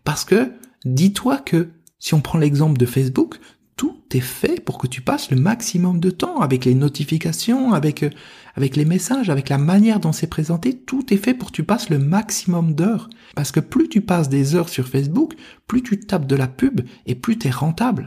Parce 0.05 0.25
que, 0.25 0.53
dis-toi 0.87 1.39
que, 1.39 1.69
si 1.99 2.15
on 2.15 2.23
prend 2.23 2.39
l'exemple 2.39 2.79
de 2.79 2.87
Facebook, 2.87 3.39
tout 3.77 3.99
est 4.13 4.21
fait 4.21 4.63
pour 4.65 4.79
que 4.79 4.87
tu 4.87 5.03
passes 5.03 5.31
le 5.31 5.37
maximum 5.37 6.01
de 6.01 6.11
temps 6.11 6.41
avec 6.41 6.65
les 6.65 6.75
notifications, 6.75 7.73
avec, 7.73 8.05
euh, 8.05 8.11
avec 8.55 8.77
les 8.77 8.85
messages, 8.85 9.29
avec 9.29 9.49
la 9.49 9.59
manière 9.59 10.01
dont 10.01 10.13
c'est 10.13 10.29
présenté. 10.29 10.79
Tout 10.79 11.13
est 11.13 11.17
fait 11.17 11.35
pour 11.35 11.51
que 11.51 11.57
tu 11.57 11.65
passes 11.65 11.91
le 11.91 11.99
maximum 11.99 12.75
d'heures. 12.75 13.11
Parce 13.35 13.51
que 13.53 13.61
plus 13.61 13.89
tu 13.89 14.01
passes 14.01 14.29
des 14.29 14.55
heures 14.55 14.69
sur 14.69 14.87
Facebook, 14.87 15.35
plus 15.67 15.83
tu 15.83 15.99
tapes 15.99 16.27
de 16.27 16.37
la 16.37 16.47
pub 16.47 16.83
et 17.07 17.17
plus 17.17 17.39
tu 17.39 17.49
es 17.49 17.51
rentable. 17.51 18.07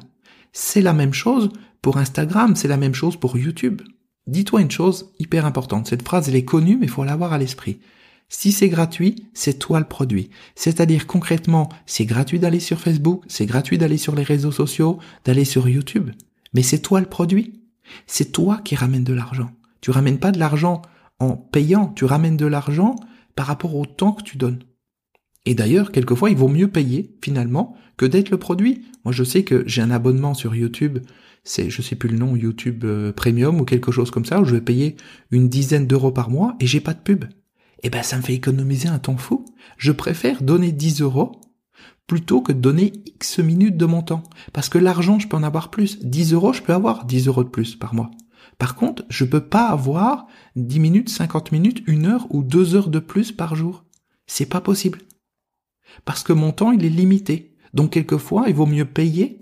C'est 0.53 0.81
la 0.81 0.93
même 0.93 1.13
chose 1.13 1.49
pour 1.81 1.97
Instagram, 1.97 2.55
c'est 2.55 2.67
la 2.69 2.77
même 2.77 2.93
chose 2.93 3.17
pour 3.17 3.37
YouTube. 3.37 3.81
Dis-toi 4.27 4.61
une 4.61 4.71
chose 4.71 5.11
hyper 5.19 5.45
importante. 5.45 5.87
Cette 5.87 6.03
phrase, 6.03 6.29
elle 6.29 6.35
est 6.35 6.45
connue, 6.45 6.77
mais 6.77 6.85
il 6.85 6.91
faut 6.91 7.03
l'avoir 7.03 7.33
à 7.33 7.37
l'esprit. 7.37 7.79
Si 8.35 8.51
c'est 8.51 8.67
gratuit, 8.67 9.27
c'est 9.35 9.59
toi 9.59 9.79
le 9.79 9.85
produit. 9.85 10.31
C'est-à-dire 10.55 11.05
concrètement, 11.05 11.69
c'est 11.85 12.05
gratuit 12.05 12.39
d'aller 12.39 12.59
sur 12.59 12.79
Facebook, 12.79 13.23
c'est 13.27 13.45
gratuit 13.45 13.77
d'aller 13.77 13.97
sur 13.97 14.15
les 14.15 14.23
réseaux 14.23 14.51
sociaux, 14.51 14.97
d'aller 15.23 15.45
sur 15.45 15.69
YouTube. 15.69 16.09
Mais 16.55 16.63
c'est 16.63 16.79
toi 16.79 16.99
le 16.99 17.05
produit. 17.05 17.61
C'est 18.07 18.31
toi 18.31 18.59
qui 18.65 18.75
ramènes 18.75 19.03
de 19.03 19.13
l'argent. 19.13 19.51
Tu 19.81 19.91
ramènes 19.91 20.17
pas 20.17 20.31
de 20.31 20.39
l'argent 20.39 20.81
en 21.19 21.37
payant, 21.37 21.89
tu 21.89 22.05
ramènes 22.05 22.35
de 22.35 22.47
l'argent 22.47 22.95
par 23.35 23.45
rapport 23.45 23.75
au 23.75 23.85
temps 23.85 24.13
que 24.13 24.23
tu 24.23 24.37
donnes. 24.37 24.63
Et 25.45 25.53
d'ailleurs, 25.53 25.91
quelquefois, 25.91 26.31
il 26.31 26.35
vaut 26.35 26.47
mieux 26.47 26.69
payer, 26.69 27.15
finalement, 27.23 27.77
que 27.97 28.05
d'être 28.07 28.31
le 28.31 28.37
produit. 28.37 28.83
Moi, 29.05 29.13
je 29.13 29.23
sais 29.23 29.43
que 29.43 29.63
j'ai 29.67 29.83
un 29.83 29.91
abonnement 29.91 30.33
sur 30.33 30.55
YouTube, 30.55 30.99
c'est, 31.43 31.69
je 31.69 31.81
sais 31.83 31.95
plus 31.95 32.09
le 32.09 32.17
nom, 32.17 32.35
YouTube 32.35 32.83
euh, 32.83 33.13
Premium 33.13 33.61
ou 33.61 33.63
quelque 33.63 33.91
chose 33.91 34.09
comme 34.09 34.25
ça, 34.25 34.41
où 34.41 34.45
je 34.45 34.55
vais 34.55 34.61
payer 34.61 34.95
une 35.29 35.49
dizaine 35.49 35.85
d'euros 35.85 36.11
par 36.11 36.31
mois 36.31 36.55
et 36.59 36.65
j'ai 36.65 36.81
pas 36.81 36.95
de 36.95 36.99
pub. 36.99 37.25
Eh 37.83 37.89
ben, 37.89 38.01
ça 38.01 38.17
me 38.17 38.21
fait 38.21 38.33
économiser 38.33 38.87
un 38.87 38.99
temps 38.99 39.17
fou. 39.17 39.45
Je 39.77 39.91
préfère 39.91 40.41
donner 40.41 40.71
10 40.71 41.01
euros 41.01 41.33
plutôt 42.07 42.41
que 42.41 42.51
donner 42.51 42.93
X 43.05 43.39
minutes 43.39 43.77
de 43.77 43.85
mon 43.85 44.01
temps. 44.01 44.23
Parce 44.53 44.69
que 44.69 44.77
l'argent, 44.77 45.19
je 45.19 45.27
peux 45.27 45.37
en 45.37 45.43
avoir 45.43 45.69
plus. 45.69 45.99
10 45.99 46.33
euros, 46.33 46.53
je 46.53 46.61
peux 46.61 46.73
avoir 46.73 47.05
10 47.05 47.27
euros 47.27 47.43
de 47.43 47.49
plus 47.49 47.75
par 47.75 47.93
mois. 47.93 48.11
Par 48.57 48.75
contre, 48.75 49.03
je 49.09 49.25
peux 49.25 49.45
pas 49.45 49.67
avoir 49.67 50.27
10 50.55 50.79
minutes, 50.79 51.09
50 51.09 51.51
minutes, 51.51 51.83
une 51.87 52.05
heure 52.05 52.27
ou 52.29 52.43
deux 52.43 52.75
heures 52.75 52.89
de 52.89 52.99
plus 52.99 53.31
par 53.31 53.55
jour. 53.55 53.83
C'est 54.27 54.45
pas 54.45 54.61
possible. 54.61 54.99
Parce 56.05 56.23
que 56.23 56.33
mon 56.33 56.51
temps, 56.51 56.71
il 56.71 56.85
est 56.85 56.89
limité. 56.89 57.55
Donc, 57.73 57.91
quelquefois, 57.91 58.45
il 58.47 58.55
vaut 58.55 58.65
mieux 58.65 58.85
payer. 58.85 59.39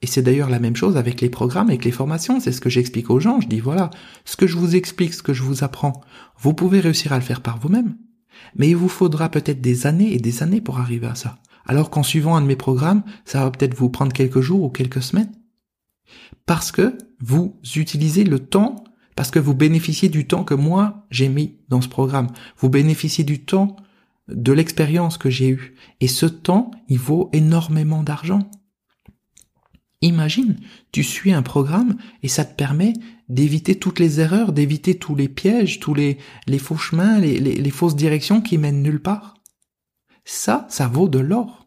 Et 0.00 0.06
c'est 0.06 0.22
d'ailleurs 0.22 0.50
la 0.50 0.60
même 0.60 0.76
chose 0.76 0.96
avec 0.96 1.20
les 1.20 1.30
programmes, 1.30 1.68
avec 1.68 1.84
les 1.84 1.90
formations. 1.90 2.38
C'est 2.38 2.52
ce 2.52 2.60
que 2.60 2.70
j'explique 2.70 3.10
aux 3.10 3.18
gens. 3.18 3.40
Je 3.40 3.48
dis, 3.48 3.60
voilà, 3.60 3.90
ce 4.24 4.36
que 4.36 4.46
je 4.46 4.56
vous 4.56 4.76
explique, 4.76 5.14
ce 5.14 5.22
que 5.22 5.34
je 5.34 5.42
vous 5.42 5.64
apprends, 5.64 6.00
vous 6.38 6.54
pouvez 6.54 6.80
réussir 6.80 7.12
à 7.12 7.16
le 7.16 7.24
faire 7.24 7.40
par 7.40 7.58
vous-même. 7.58 7.96
Mais 8.54 8.68
il 8.68 8.76
vous 8.76 8.88
faudra 8.88 9.28
peut-être 9.28 9.60
des 9.60 9.86
années 9.86 10.14
et 10.14 10.18
des 10.18 10.42
années 10.42 10.60
pour 10.60 10.78
arriver 10.78 11.08
à 11.08 11.16
ça. 11.16 11.38
Alors 11.66 11.90
qu'en 11.90 12.02
suivant 12.02 12.36
un 12.36 12.40
de 12.40 12.46
mes 12.46 12.56
programmes, 12.56 13.02
ça 13.24 13.42
va 13.42 13.50
peut-être 13.50 13.74
vous 13.74 13.90
prendre 13.90 14.12
quelques 14.12 14.40
jours 14.40 14.62
ou 14.62 14.70
quelques 14.70 15.02
semaines. 15.02 15.32
Parce 16.46 16.72
que 16.72 16.96
vous 17.20 17.58
utilisez 17.76 18.24
le 18.24 18.38
temps, 18.38 18.84
parce 19.16 19.30
que 19.30 19.38
vous 19.38 19.54
bénéficiez 19.54 20.08
du 20.08 20.26
temps 20.26 20.44
que 20.44 20.54
moi 20.54 21.06
j'ai 21.10 21.28
mis 21.28 21.56
dans 21.68 21.80
ce 21.80 21.88
programme. 21.88 22.28
Vous 22.56 22.70
bénéficiez 22.70 23.24
du 23.24 23.44
temps 23.44 23.76
de 24.28 24.52
l'expérience 24.52 25.18
que 25.18 25.28
j'ai 25.28 25.48
eue. 25.48 25.74
Et 26.00 26.08
ce 26.08 26.26
temps, 26.26 26.70
il 26.88 26.98
vaut 26.98 27.28
énormément 27.32 28.02
d'argent. 28.02 28.50
Imagine, 30.00 30.56
tu 30.92 31.02
suis 31.02 31.32
un 31.32 31.42
programme 31.42 31.96
et 32.22 32.28
ça 32.28 32.44
te 32.44 32.54
permet 32.54 32.92
d'éviter 33.28 33.74
toutes 33.74 33.98
les 33.98 34.20
erreurs, 34.20 34.52
d'éviter 34.52 34.96
tous 34.96 35.16
les 35.16 35.28
pièges, 35.28 35.80
tous 35.80 35.94
les, 35.94 36.18
faux 36.58 36.76
chemins, 36.76 37.18
les 37.18 37.70
fausses 37.70 37.96
directions 37.96 38.40
qui 38.40 38.58
mènent 38.58 38.82
nulle 38.82 39.02
part. 39.02 39.34
Ça, 40.24 40.66
ça 40.68 40.88
vaut 40.88 41.08
de 41.08 41.18
l'or. 41.18 41.66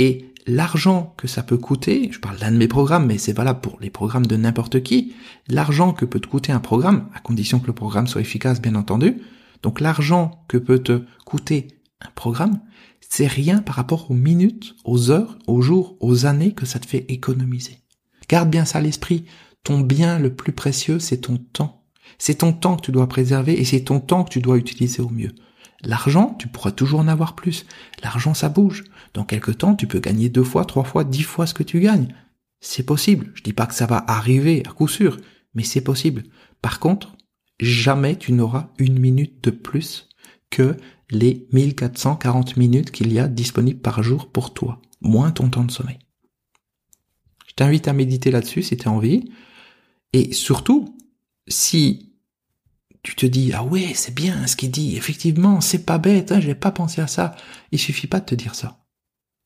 Et 0.00 0.34
l'argent 0.46 1.14
que 1.16 1.28
ça 1.28 1.42
peut 1.42 1.56
coûter, 1.56 2.10
je 2.10 2.18
parle 2.18 2.38
d'un 2.38 2.50
de 2.50 2.56
mes 2.56 2.68
programmes, 2.68 3.06
mais 3.06 3.18
c'est 3.18 3.32
valable 3.32 3.60
pour 3.60 3.78
les 3.80 3.90
programmes 3.90 4.26
de 4.26 4.36
n'importe 4.36 4.82
qui, 4.82 5.14
l'argent 5.48 5.92
que 5.92 6.04
peut 6.04 6.20
te 6.20 6.26
coûter 6.26 6.52
un 6.52 6.60
programme, 6.60 7.08
à 7.14 7.20
condition 7.20 7.60
que 7.60 7.68
le 7.68 7.72
programme 7.72 8.06
soit 8.06 8.20
efficace, 8.20 8.60
bien 8.60 8.74
entendu, 8.74 9.22
donc 9.62 9.80
l'argent 9.80 10.44
que 10.48 10.58
peut 10.58 10.80
te 10.80 11.04
coûter 11.24 11.68
un 12.00 12.10
programme, 12.14 12.60
c'est 13.08 13.26
rien 13.26 13.60
par 13.60 13.76
rapport 13.76 14.10
aux 14.10 14.14
minutes, 14.14 14.74
aux 14.84 15.10
heures, 15.10 15.38
aux 15.46 15.62
jours, 15.62 15.96
aux 16.00 16.26
années 16.26 16.52
que 16.52 16.66
ça 16.66 16.78
te 16.78 16.86
fait 16.86 17.04
économiser. 17.08 17.78
Garde 18.28 18.50
bien 18.50 18.64
ça 18.64 18.78
à 18.78 18.80
l'esprit. 18.80 19.24
Ton 19.62 19.80
bien 19.80 20.18
le 20.18 20.34
plus 20.34 20.52
précieux, 20.52 20.98
c'est 20.98 21.18
ton 21.18 21.36
temps. 21.36 21.84
C'est 22.18 22.36
ton 22.36 22.52
temps 22.52 22.76
que 22.76 22.82
tu 22.82 22.92
dois 22.92 23.08
préserver 23.08 23.58
et 23.60 23.64
c'est 23.64 23.84
ton 23.84 24.00
temps 24.00 24.24
que 24.24 24.30
tu 24.30 24.40
dois 24.40 24.58
utiliser 24.58 25.02
au 25.02 25.08
mieux. 25.08 25.32
L'argent, 25.82 26.34
tu 26.38 26.48
pourras 26.48 26.70
toujours 26.70 27.00
en 27.00 27.08
avoir 27.08 27.34
plus. 27.34 27.66
L'argent, 28.02 28.34
ça 28.34 28.48
bouge. 28.48 28.84
Dans 29.12 29.24
quelques 29.24 29.58
temps, 29.58 29.74
tu 29.74 29.86
peux 29.86 30.00
gagner 30.00 30.28
deux 30.28 30.44
fois, 30.44 30.64
trois 30.64 30.84
fois, 30.84 31.04
dix 31.04 31.22
fois 31.22 31.46
ce 31.46 31.54
que 31.54 31.62
tu 31.62 31.80
gagnes. 31.80 32.14
C'est 32.60 32.84
possible. 32.84 33.30
Je 33.34 33.42
dis 33.42 33.52
pas 33.52 33.66
que 33.66 33.74
ça 33.74 33.86
va 33.86 34.02
arriver 34.06 34.62
à 34.66 34.72
coup 34.72 34.88
sûr, 34.88 35.18
mais 35.54 35.64
c'est 35.64 35.82
possible. 35.82 36.22
Par 36.62 36.80
contre, 36.80 37.16
jamais 37.60 38.16
tu 38.16 38.32
n'auras 38.32 38.70
une 38.78 38.98
minute 38.98 39.44
de 39.44 39.50
plus 39.50 40.08
que 40.54 40.76
les 41.10 41.48
1440 41.52 42.56
minutes 42.56 42.92
qu'il 42.92 43.12
y 43.12 43.18
a 43.18 43.26
disponibles 43.26 43.80
par 43.80 44.04
jour 44.04 44.30
pour 44.30 44.54
toi, 44.54 44.80
moins 45.00 45.32
ton 45.32 45.50
temps 45.50 45.64
de 45.64 45.72
sommeil. 45.72 45.98
Je 47.48 47.54
t'invite 47.56 47.88
à 47.88 47.92
méditer 47.92 48.30
là-dessus 48.30 48.62
si 48.62 48.76
tu 48.76 48.86
as 48.86 48.92
envie. 48.92 49.32
Et 50.12 50.32
surtout, 50.32 50.96
si 51.48 52.12
tu 53.02 53.16
te 53.16 53.26
dis, 53.26 53.52
ah 53.52 53.64
ouais, 53.64 53.94
c'est 53.94 54.14
bien 54.14 54.46
ce 54.46 54.54
qu'il 54.54 54.70
dit, 54.70 54.96
effectivement, 54.96 55.60
c'est 55.60 55.84
pas 55.84 55.98
bête, 55.98 56.30
hein, 56.30 56.38
j'ai 56.38 56.54
pas 56.54 56.70
pensé 56.70 57.00
à 57.00 57.08
ça. 57.08 57.34
Il 57.72 57.80
suffit 57.80 58.06
pas 58.06 58.20
de 58.20 58.26
te 58.26 58.36
dire 58.36 58.54
ça. 58.54 58.84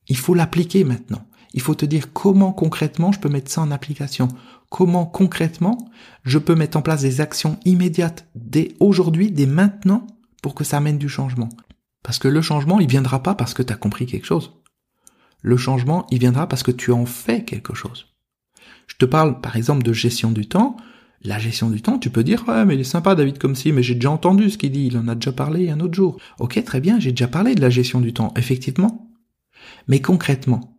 Il 0.09 0.17
faut 0.17 0.35
l'appliquer 0.35 0.83
maintenant. 0.83 1.25
Il 1.55 1.61
faut 1.61 1.73
te 1.73 1.87
dire 1.87 2.13
comment 2.13 2.53
concrètement 2.53 3.11
je 3.11 3.19
peux 3.19 3.29
mettre 3.29 3.49
ça 3.49 3.61
en 3.61 3.71
application. 3.71 4.27
Comment 4.69 5.07
concrètement 5.07 5.89
je 6.23 6.37
peux 6.37 6.53
mettre 6.53 6.77
en 6.77 6.83
place 6.83 7.01
des 7.01 7.19
actions 7.19 7.59
immédiates 7.65 8.27
dès 8.35 8.75
aujourd'hui, 8.79 9.31
dès 9.31 9.47
maintenant, 9.47 10.05
pour 10.41 10.55
que 10.55 10.63
ça 10.63 10.77
amène 10.77 10.97
du 10.97 11.09
changement. 11.09 11.49
Parce 12.03 12.19
que 12.19 12.27
le 12.27 12.41
changement, 12.41 12.79
il 12.79 12.87
viendra 12.87 13.21
pas 13.23 13.35
parce 13.35 13.53
que 13.53 13.63
tu 13.63 13.73
as 13.73 13.77
compris 13.77 14.05
quelque 14.05 14.25
chose. 14.25 14.53
Le 15.41 15.57
changement, 15.57 16.05
il 16.11 16.19
viendra 16.19 16.47
parce 16.47 16.63
que 16.63 16.71
tu 16.71 16.91
en 16.91 17.05
fais 17.05 17.43
quelque 17.43 17.73
chose. 17.73 18.07
Je 18.87 18.95
te 18.95 19.05
parle 19.05 19.39
par 19.41 19.55
exemple 19.55 19.83
de 19.83 19.93
gestion 19.93 20.31
du 20.31 20.47
temps. 20.47 20.77
La 21.21 21.37
gestion 21.37 21.69
du 21.69 21.81
temps, 21.81 21.99
tu 21.99 22.09
peux 22.09 22.23
dire, 22.23 22.47
ouais, 22.47 22.63
mais 22.63 22.75
il 22.75 22.81
est 22.81 22.85
sympa 22.85 23.13
David 23.13 23.39
comme 23.39 23.55
si, 23.55 23.73
mais 23.73 23.83
j'ai 23.83 23.95
déjà 23.95 24.09
entendu 24.09 24.49
ce 24.49 24.57
qu'il 24.57 24.71
dit, 24.71 24.87
il 24.87 24.97
en 24.97 25.09
a 25.09 25.15
déjà 25.15 25.33
parlé 25.33 25.69
un 25.69 25.81
autre 25.81 25.93
jour. 25.93 26.17
Ok, 26.39 26.63
très 26.63 26.79
bien, 26.79 26.97
j'ai 26.97 27.11
déjà 27.11 27.27
parlé 27.27 27.55
de 27.55 27.61
la 27.61 27.69
gestion 27.69 27.99
du 27.99 28.13
temps, 28.13 28.33
effectivement. 28.37 29.11
Mais 29.89 30.01
concrètement, 30.01 30.77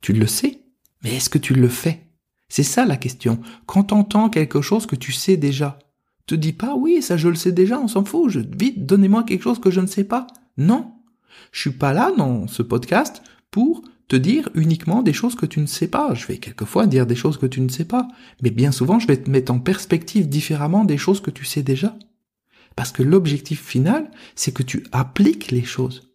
tu 0.00 0.12
le 0.12 0.26
sais, 0.26 0.64
mais 1.04 1.14
est-ce 1.14 1.30
que 1.30 1.38
tu 1.38 1.54
le 1.54 1.68
fais? 1.68 2.08
C'est 2.48 2.64
ça 2.64 2.84
la 2.84 2.96
question. 2.96 3.40
Quand 3.66 3.84
t'entends 3.84 4.30
quelque 4.30 4.62
chose 4.62 4.86
que 4.86 4.96
tu 4.96 5.12
sais 5.12 5.36
déjà, 5.36 5.78
te 6.26 6.34
dis 6.34 6.52
pas 6.52 6.74
oui, 6.74 7.02
ça 7.02 7.16
je 7.16 7.28
le 7.28 7.34
sais 7.34 7.52
déjà, 7.52 7.78
on 7.80 7.88
s'en 7.88 8.04
fout, 8.04 8.30
je, 8.30 8.40
vite, 8.40 8.86
donnez-moi 8.86 9.24
quelque 9.24 9.42
chose 9.42 9.60
que 9.60 9.70
je 9.70 9.80
ne 9.80 9.86
sais 9.86 10.04
pas. 10.04 10.26
Non. 10.56 10.92
Je 11.52 11.60
suis 11.60 11.70
pas 11.70 11.92
là 11.92 12.12
dans 12.16 12.46
ce 12.46 12.62
podcast 12.62 13.22
pour 13.50 13.82
te 14.08 14.16
dire 14.16 14.48
uniquement 14.54 15.02
des 15.02 15.12
choses 15.12 15.36
que 15.36 15.46
tu 15.46 15.60
ne 15.60 15.66
sais 15.66 15.88
pas. 15.88 16.14
Je 16.14 16.26
vais 16.26 16.38
quelquefois 16.38 16.86
dire 16.86 17.06
des 17.06 17.14
choses 17.14 17.38
que 17.38 17.46
tu 17.46 17.60
ne 17.60 17.68
sais 17.68 17.84
pas, 17.84 18.08
mais 18.42 18.50
bien 18.50 18.72
souvent 18.72 18.98
je 18.98 19.06
vais 19.06 19.16
te 19.16 19.30
mettre 19.30 19.52
en 19.52 19.60
perspective 19.60 20.28
différemment 20.28 20.84
des 20.84 20.98
choses 20.98 21.20
que 21.20 21.30
tu 21.30 21.44
sais 21.44 21.62
déjà. 21.62 21.96
Parce 22.76 22.92
que 22.92 23.02
l'objectif 23.02 23.64
final, 23.64 24.10
c'est 24.34 24.52
que 24.52 24.62
tu 24.62 24.84
appliques 24.92 25.50
les 25.50 25.64
choses. 25.64 26.09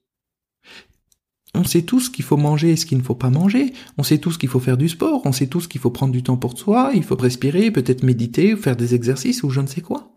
On 1.55 1.63
sait 1.63 1.83
tous 1.83 2.09
qu'il 2.09 2.25
faut 2.25 2.35
manger 2.35 2.71
et 2.71 2.75
ce 2.75 2.85
qu'il 2.85 2.97
ne 2.97 3.03
faut 3.03 3.15
pas 3.15 3.29
manger. 3.29 3.73
On 3.97 4.03
sait 4.03 4.17
tous 4.17 4.37
qu'il 4.37 4.49
faut 4.49 4.59
faire 4.59 4.75
du 4.75 4.89
sport. 4.89 5.21
On 5.23 5.31
sait 5.31 5.47
tous 5.47 5.67
qu'il 5.67 5.79
faut 5.79 5.89
prendre 5.89 6.11
du 6.11 6.21
temps 6.21 6.35
pour 6.35 6.57
soi. 6.57 6.91
Il 6.93 7.03
faut 7.03 7.15
respirer, 7.15 7.71
peut-être 7.71 8.03
méditer, 8.03 8.57
faire 8.57 8.75
des 8.75 8.93
exercices 8.93 9.41
ou 9.41 9.49
je 9.49 9.61
ne 9.61 9.67
sais 9.67 9.81
quoi. 9.81 10.11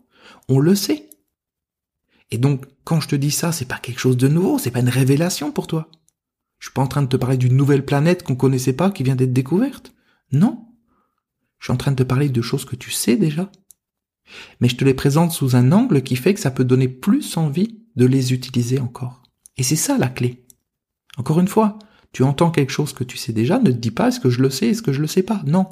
On 0.49 0.59
le 0.59 0.75
sait. 0.75 1.09
Et 2.31 2.37
donc, 2.37 2.65
quand 2.83 2.99
je 2.99 3.07
te 3.07 3.15
dis 3.15 3.31
ça, 3.31 3.53
c'est 3.53 3.67
pas 3.67 3.79
quelque 3.79 3.99
chose 3.99 4.17
de 4.17 4.27
nouveau, 4.27 4.59
c'est 4.59 4.69
pas 4.69 4.81
une 4.81 4.89
révélation 4.89 5.51
pour 5.51 5.65
toi. 5.65 5.89
Je 6.59 6.67
suis 6.67 6.73
pas 6.73 6.81
en 6.81 6.87
train 6.87 7.01
de 7.01 7.07
te 7.07 7.17
parler 7.17 7.37
d'une 7.37 7.55
nouvelle 7.55 7.85
planète 7.85 8.23
qu'on 8.23 8.35
connaissait 8.35 8.73
pas, 8.73 8.91
qui 8.91 9.03
vient 9.03 9.15
d'être 9.15 9.33
découverte. 9.33 9.93
Non. 10.33 10.65
Je 11.57 11.65
suis 11.65 11.73
en 11.73 11.77
train 11.77 11.91
de 11.91 11.95
te 11.95 12.03
parler 12.03 12.27
de 12.27 12.41
choses 12.41 12.65
que 12.65 12.75
tu 12.75 12.91
sais 12.91 13.15
déjà. 13.15 13.49
Mais 14.59 14.67
je 14.67 14.75
te 14.75 14.83
les 14.83 14.93
présente 14.93 15.31
sous 15.31 15.55
un 15.55 15.71
angle 15.71 16.03
qui 16.03 16.17
fait 16.17 16.33
que 16.33 16.39
ça 16.39 16.51
peut 16.51 16.65
donner 16.65 16.89
plus 16.89 17.37
envie 17.37 17.79
de 17.95 18.05
les 18.05 18.33
utiliser 18.33 18.79
encore. 18.79 19.23
Et 19.57 19.63
c'est 19.63 19.77
ça 19.77 19.97
la 19.97 20.09
clé. 20.09 20.45
Encore 21.19 21.41
une 21.41 21.49
fois, 21.49 21.77
tu 22.13 22.23
entends 22.23 22.49
quelque 22.49 22.71
chose 22.71 22.93
que 22.93 23.03
tu 23.03 23.17
sais 23.17 23.33
déjà, 23.33 23.59
ne 23.59 23.71
te 23.71 23.77
dis 23.77 23.91
pas 23.91 24.07
est-ce 24.07 24.21
que 24.21 24.29
je 24.29 24.41
le 24.41 24.49
sais, 24.49 24.69
est-ce 24.69 24.81
que 24.81 24.93
je 24.93 25.01
le 25.01 25.07
sais 25.07 25.21
pas? 25.21 25.41
Non. 25.45 25.67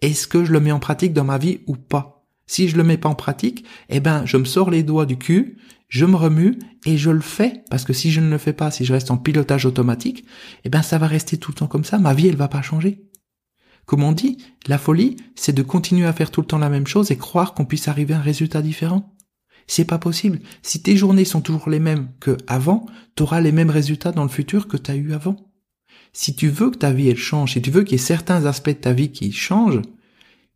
Est-ce 0.00 0.28
que 0.28 0.44
je 0.44 0.52
le 0.52 0.60
mets 0.60 0.72
en 0.72 0.78
pratique 0.78 1.12
dans 1.12 1.24
ma 1.24 1.38
vie 1.38 1.60
ou 1.66 1.74
pas? 1.74 2.24
Si 2.46 2.68
je 2.68 2.76
le 2.76 2.84
mets 2.84 2.98
pas 2.98 3.08
en 3.08 3.16
pratique, 3.16 3.64
eh 3.88 3.98
ben, 3.98 4.24
je 4.26 4.36
me 4.36 4.44
sors 4.44 4.70
les 4.70 4.84
doigts 4.84 5.04
du 5.04 5.18
cul, 5.18 5.58
je 5.88 6.06
me 6.06 6.14
remue 6.14 6.56
et 6.86 6.96
je 6.96 7.10
le 7.10 7.20
fais. 7.20 7.64
Parce 7.68 7.84
que 7.84 7.92
si 7.92 8.12
je 8.12 8.20
ne 8.20 8.30
le 8.30 8.38
fais 8.38 8.52
pas, 8.52 8.70
si 8.70 8.84
je 8.84 8.92
reste 8.92 9.10
en 9.10 9.16
pilotage 9.16 9.66
automatique, 9.66 10.24
eh 10.64 10.68
ben, 10.68 10.82
ça 10.82 10.98
va 10.98 11.08
rester 11.08 11.36
tout 11.36 11.50
le 11.50 11.56
temps 11.56 11.66
comme 11.66 11.84
ça. 11.84 11.98
Ma 11.98 12.14
vie, 12.14 12.28
elle 12.28 12.36
va 12.36 12.48
pas 12.48 12.62
changer. 12.62 13.02
Comme 13.86 14.04
on 14.04 14.12
dit, 14.12 14.38
la 14.68 14.78
folie, 14.78 15.16
c'est 15.34 15.52
de 15.52 15.62
continuer 15.62 16.06
à 16.06 16.12
faire 16.12 16.30
tout 16.30 16.40
le 16.40 16.46
temps 16.46 16.58
la 16.58 16.70
même 16.70 16.86
chose 16.86 17.10
et 17.10 17.16
croire 17.16 17.54
qu'on 17.54 17.64
puisse 17.64 17.88
arriver 17.88 18.14
à 18.14 18.18
un 18.18 18.22
résultat 18.22 18.62
différent. 18.62 19.12
C'est 19.66 19.84
pas 19.84 19.98
possible. 19.98 20.40
Si 20.62 20.82
tes 20.82 20.96
journées 20.96 21.24
sont 21.24 21.40
toujours 21.40 21.70
les 21.70 21.80
mêmes 21.80 22.08
que 22.20 22.36
avant, 22.46 22.86
t'auras 23.14 23.40
les 23.40 23.52
mêmes 23.52 23.70
résultats 23.70 24.12
dans 24.12 24.22
le 24.22 24.28
futur 24.28 24.68
que 24.68 24.76
t'as 24.76 24.96
eu 24.96 25.12
avant. 25.12 25.36
Si 26.12 26.34
tu 26.34 26.48
veux 26.48 26.70
que 26.70 26.78
ta 26.78 26.92
vie 26.92 27.08
elle 27.08 27.16
change, 27.16 27.54
si 27.54 27.62
tu 27.62 27.70
veux 27.70 27.84
qu'il 27.84 27.92
y 27.92 27.94
ait 27.94 28.04
certains 28.04 28.44
aspects 28.44 28.70
de 28.70 28.74
ta 28.74 28.92
vie 28.92 29.12
qui 29.12 29.32
changent, 29.32 29.82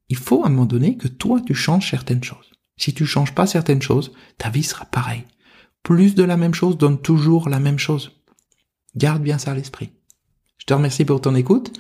il 0.09 0.17
faut 0.17 0.45
à 0.45 0.47
un 0.47 0.51
moment 0.51 0.67
donné 0.67 0.97
que 0.97 1.09
toi 1.09 1.41
tu 1.45 1.55
changes 1.55 1.91
certaines 1.91 2.25
choses. 2.25 2.53
Si 2.77 2.93
tu 2.93 3.07
changes 3.07 3.35
pas 3.35 3.47
certaines 3.47 3.83
choses, 3.83 4.13
ta 4.39 4.51
vie 4.51 4.63
sera 4.63 4.85
pareille. 4.85 5.25
Plus 5.83 6.15
de 6.15 6.25
la 6.25 6.37
même 6.37 6.55
chose 6.55 6.77
donne 6.77 7.01
toujours 7.01 7.49
la 7.49 7.61
même 7.61 7.79
chose. 7.79 8.13
Garde 8.97 9.23
bien 9.23 9.39
ça 9.39 9.53
à 9.53 9.55
l'esprit. 9.55 9.91
Je 10.59 10.67
te 10.67 10.75
remercie 10.75 11.05
pour 11.05 11.21
ton 11.21 11.35
écoute. 11.35 11.73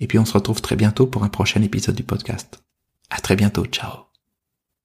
Et 0.00 0.06
puis 0.06 0.18
on 0.18 0.24
se 0.24 0.32
retrouve 0.32 0.60
très 0.60 0.76
bientôt 0.76 1.06
pour 1.06 1.22
un 1.22 1.28
prochain 1.28 1.62
épisode 1.62 1.94
du 1.94 2.02
podcast. 2.02 2.62
À 3.10 3.20
très 3.20 3.36
bientôt, 3.36 3.66
ciao 3.66 4.11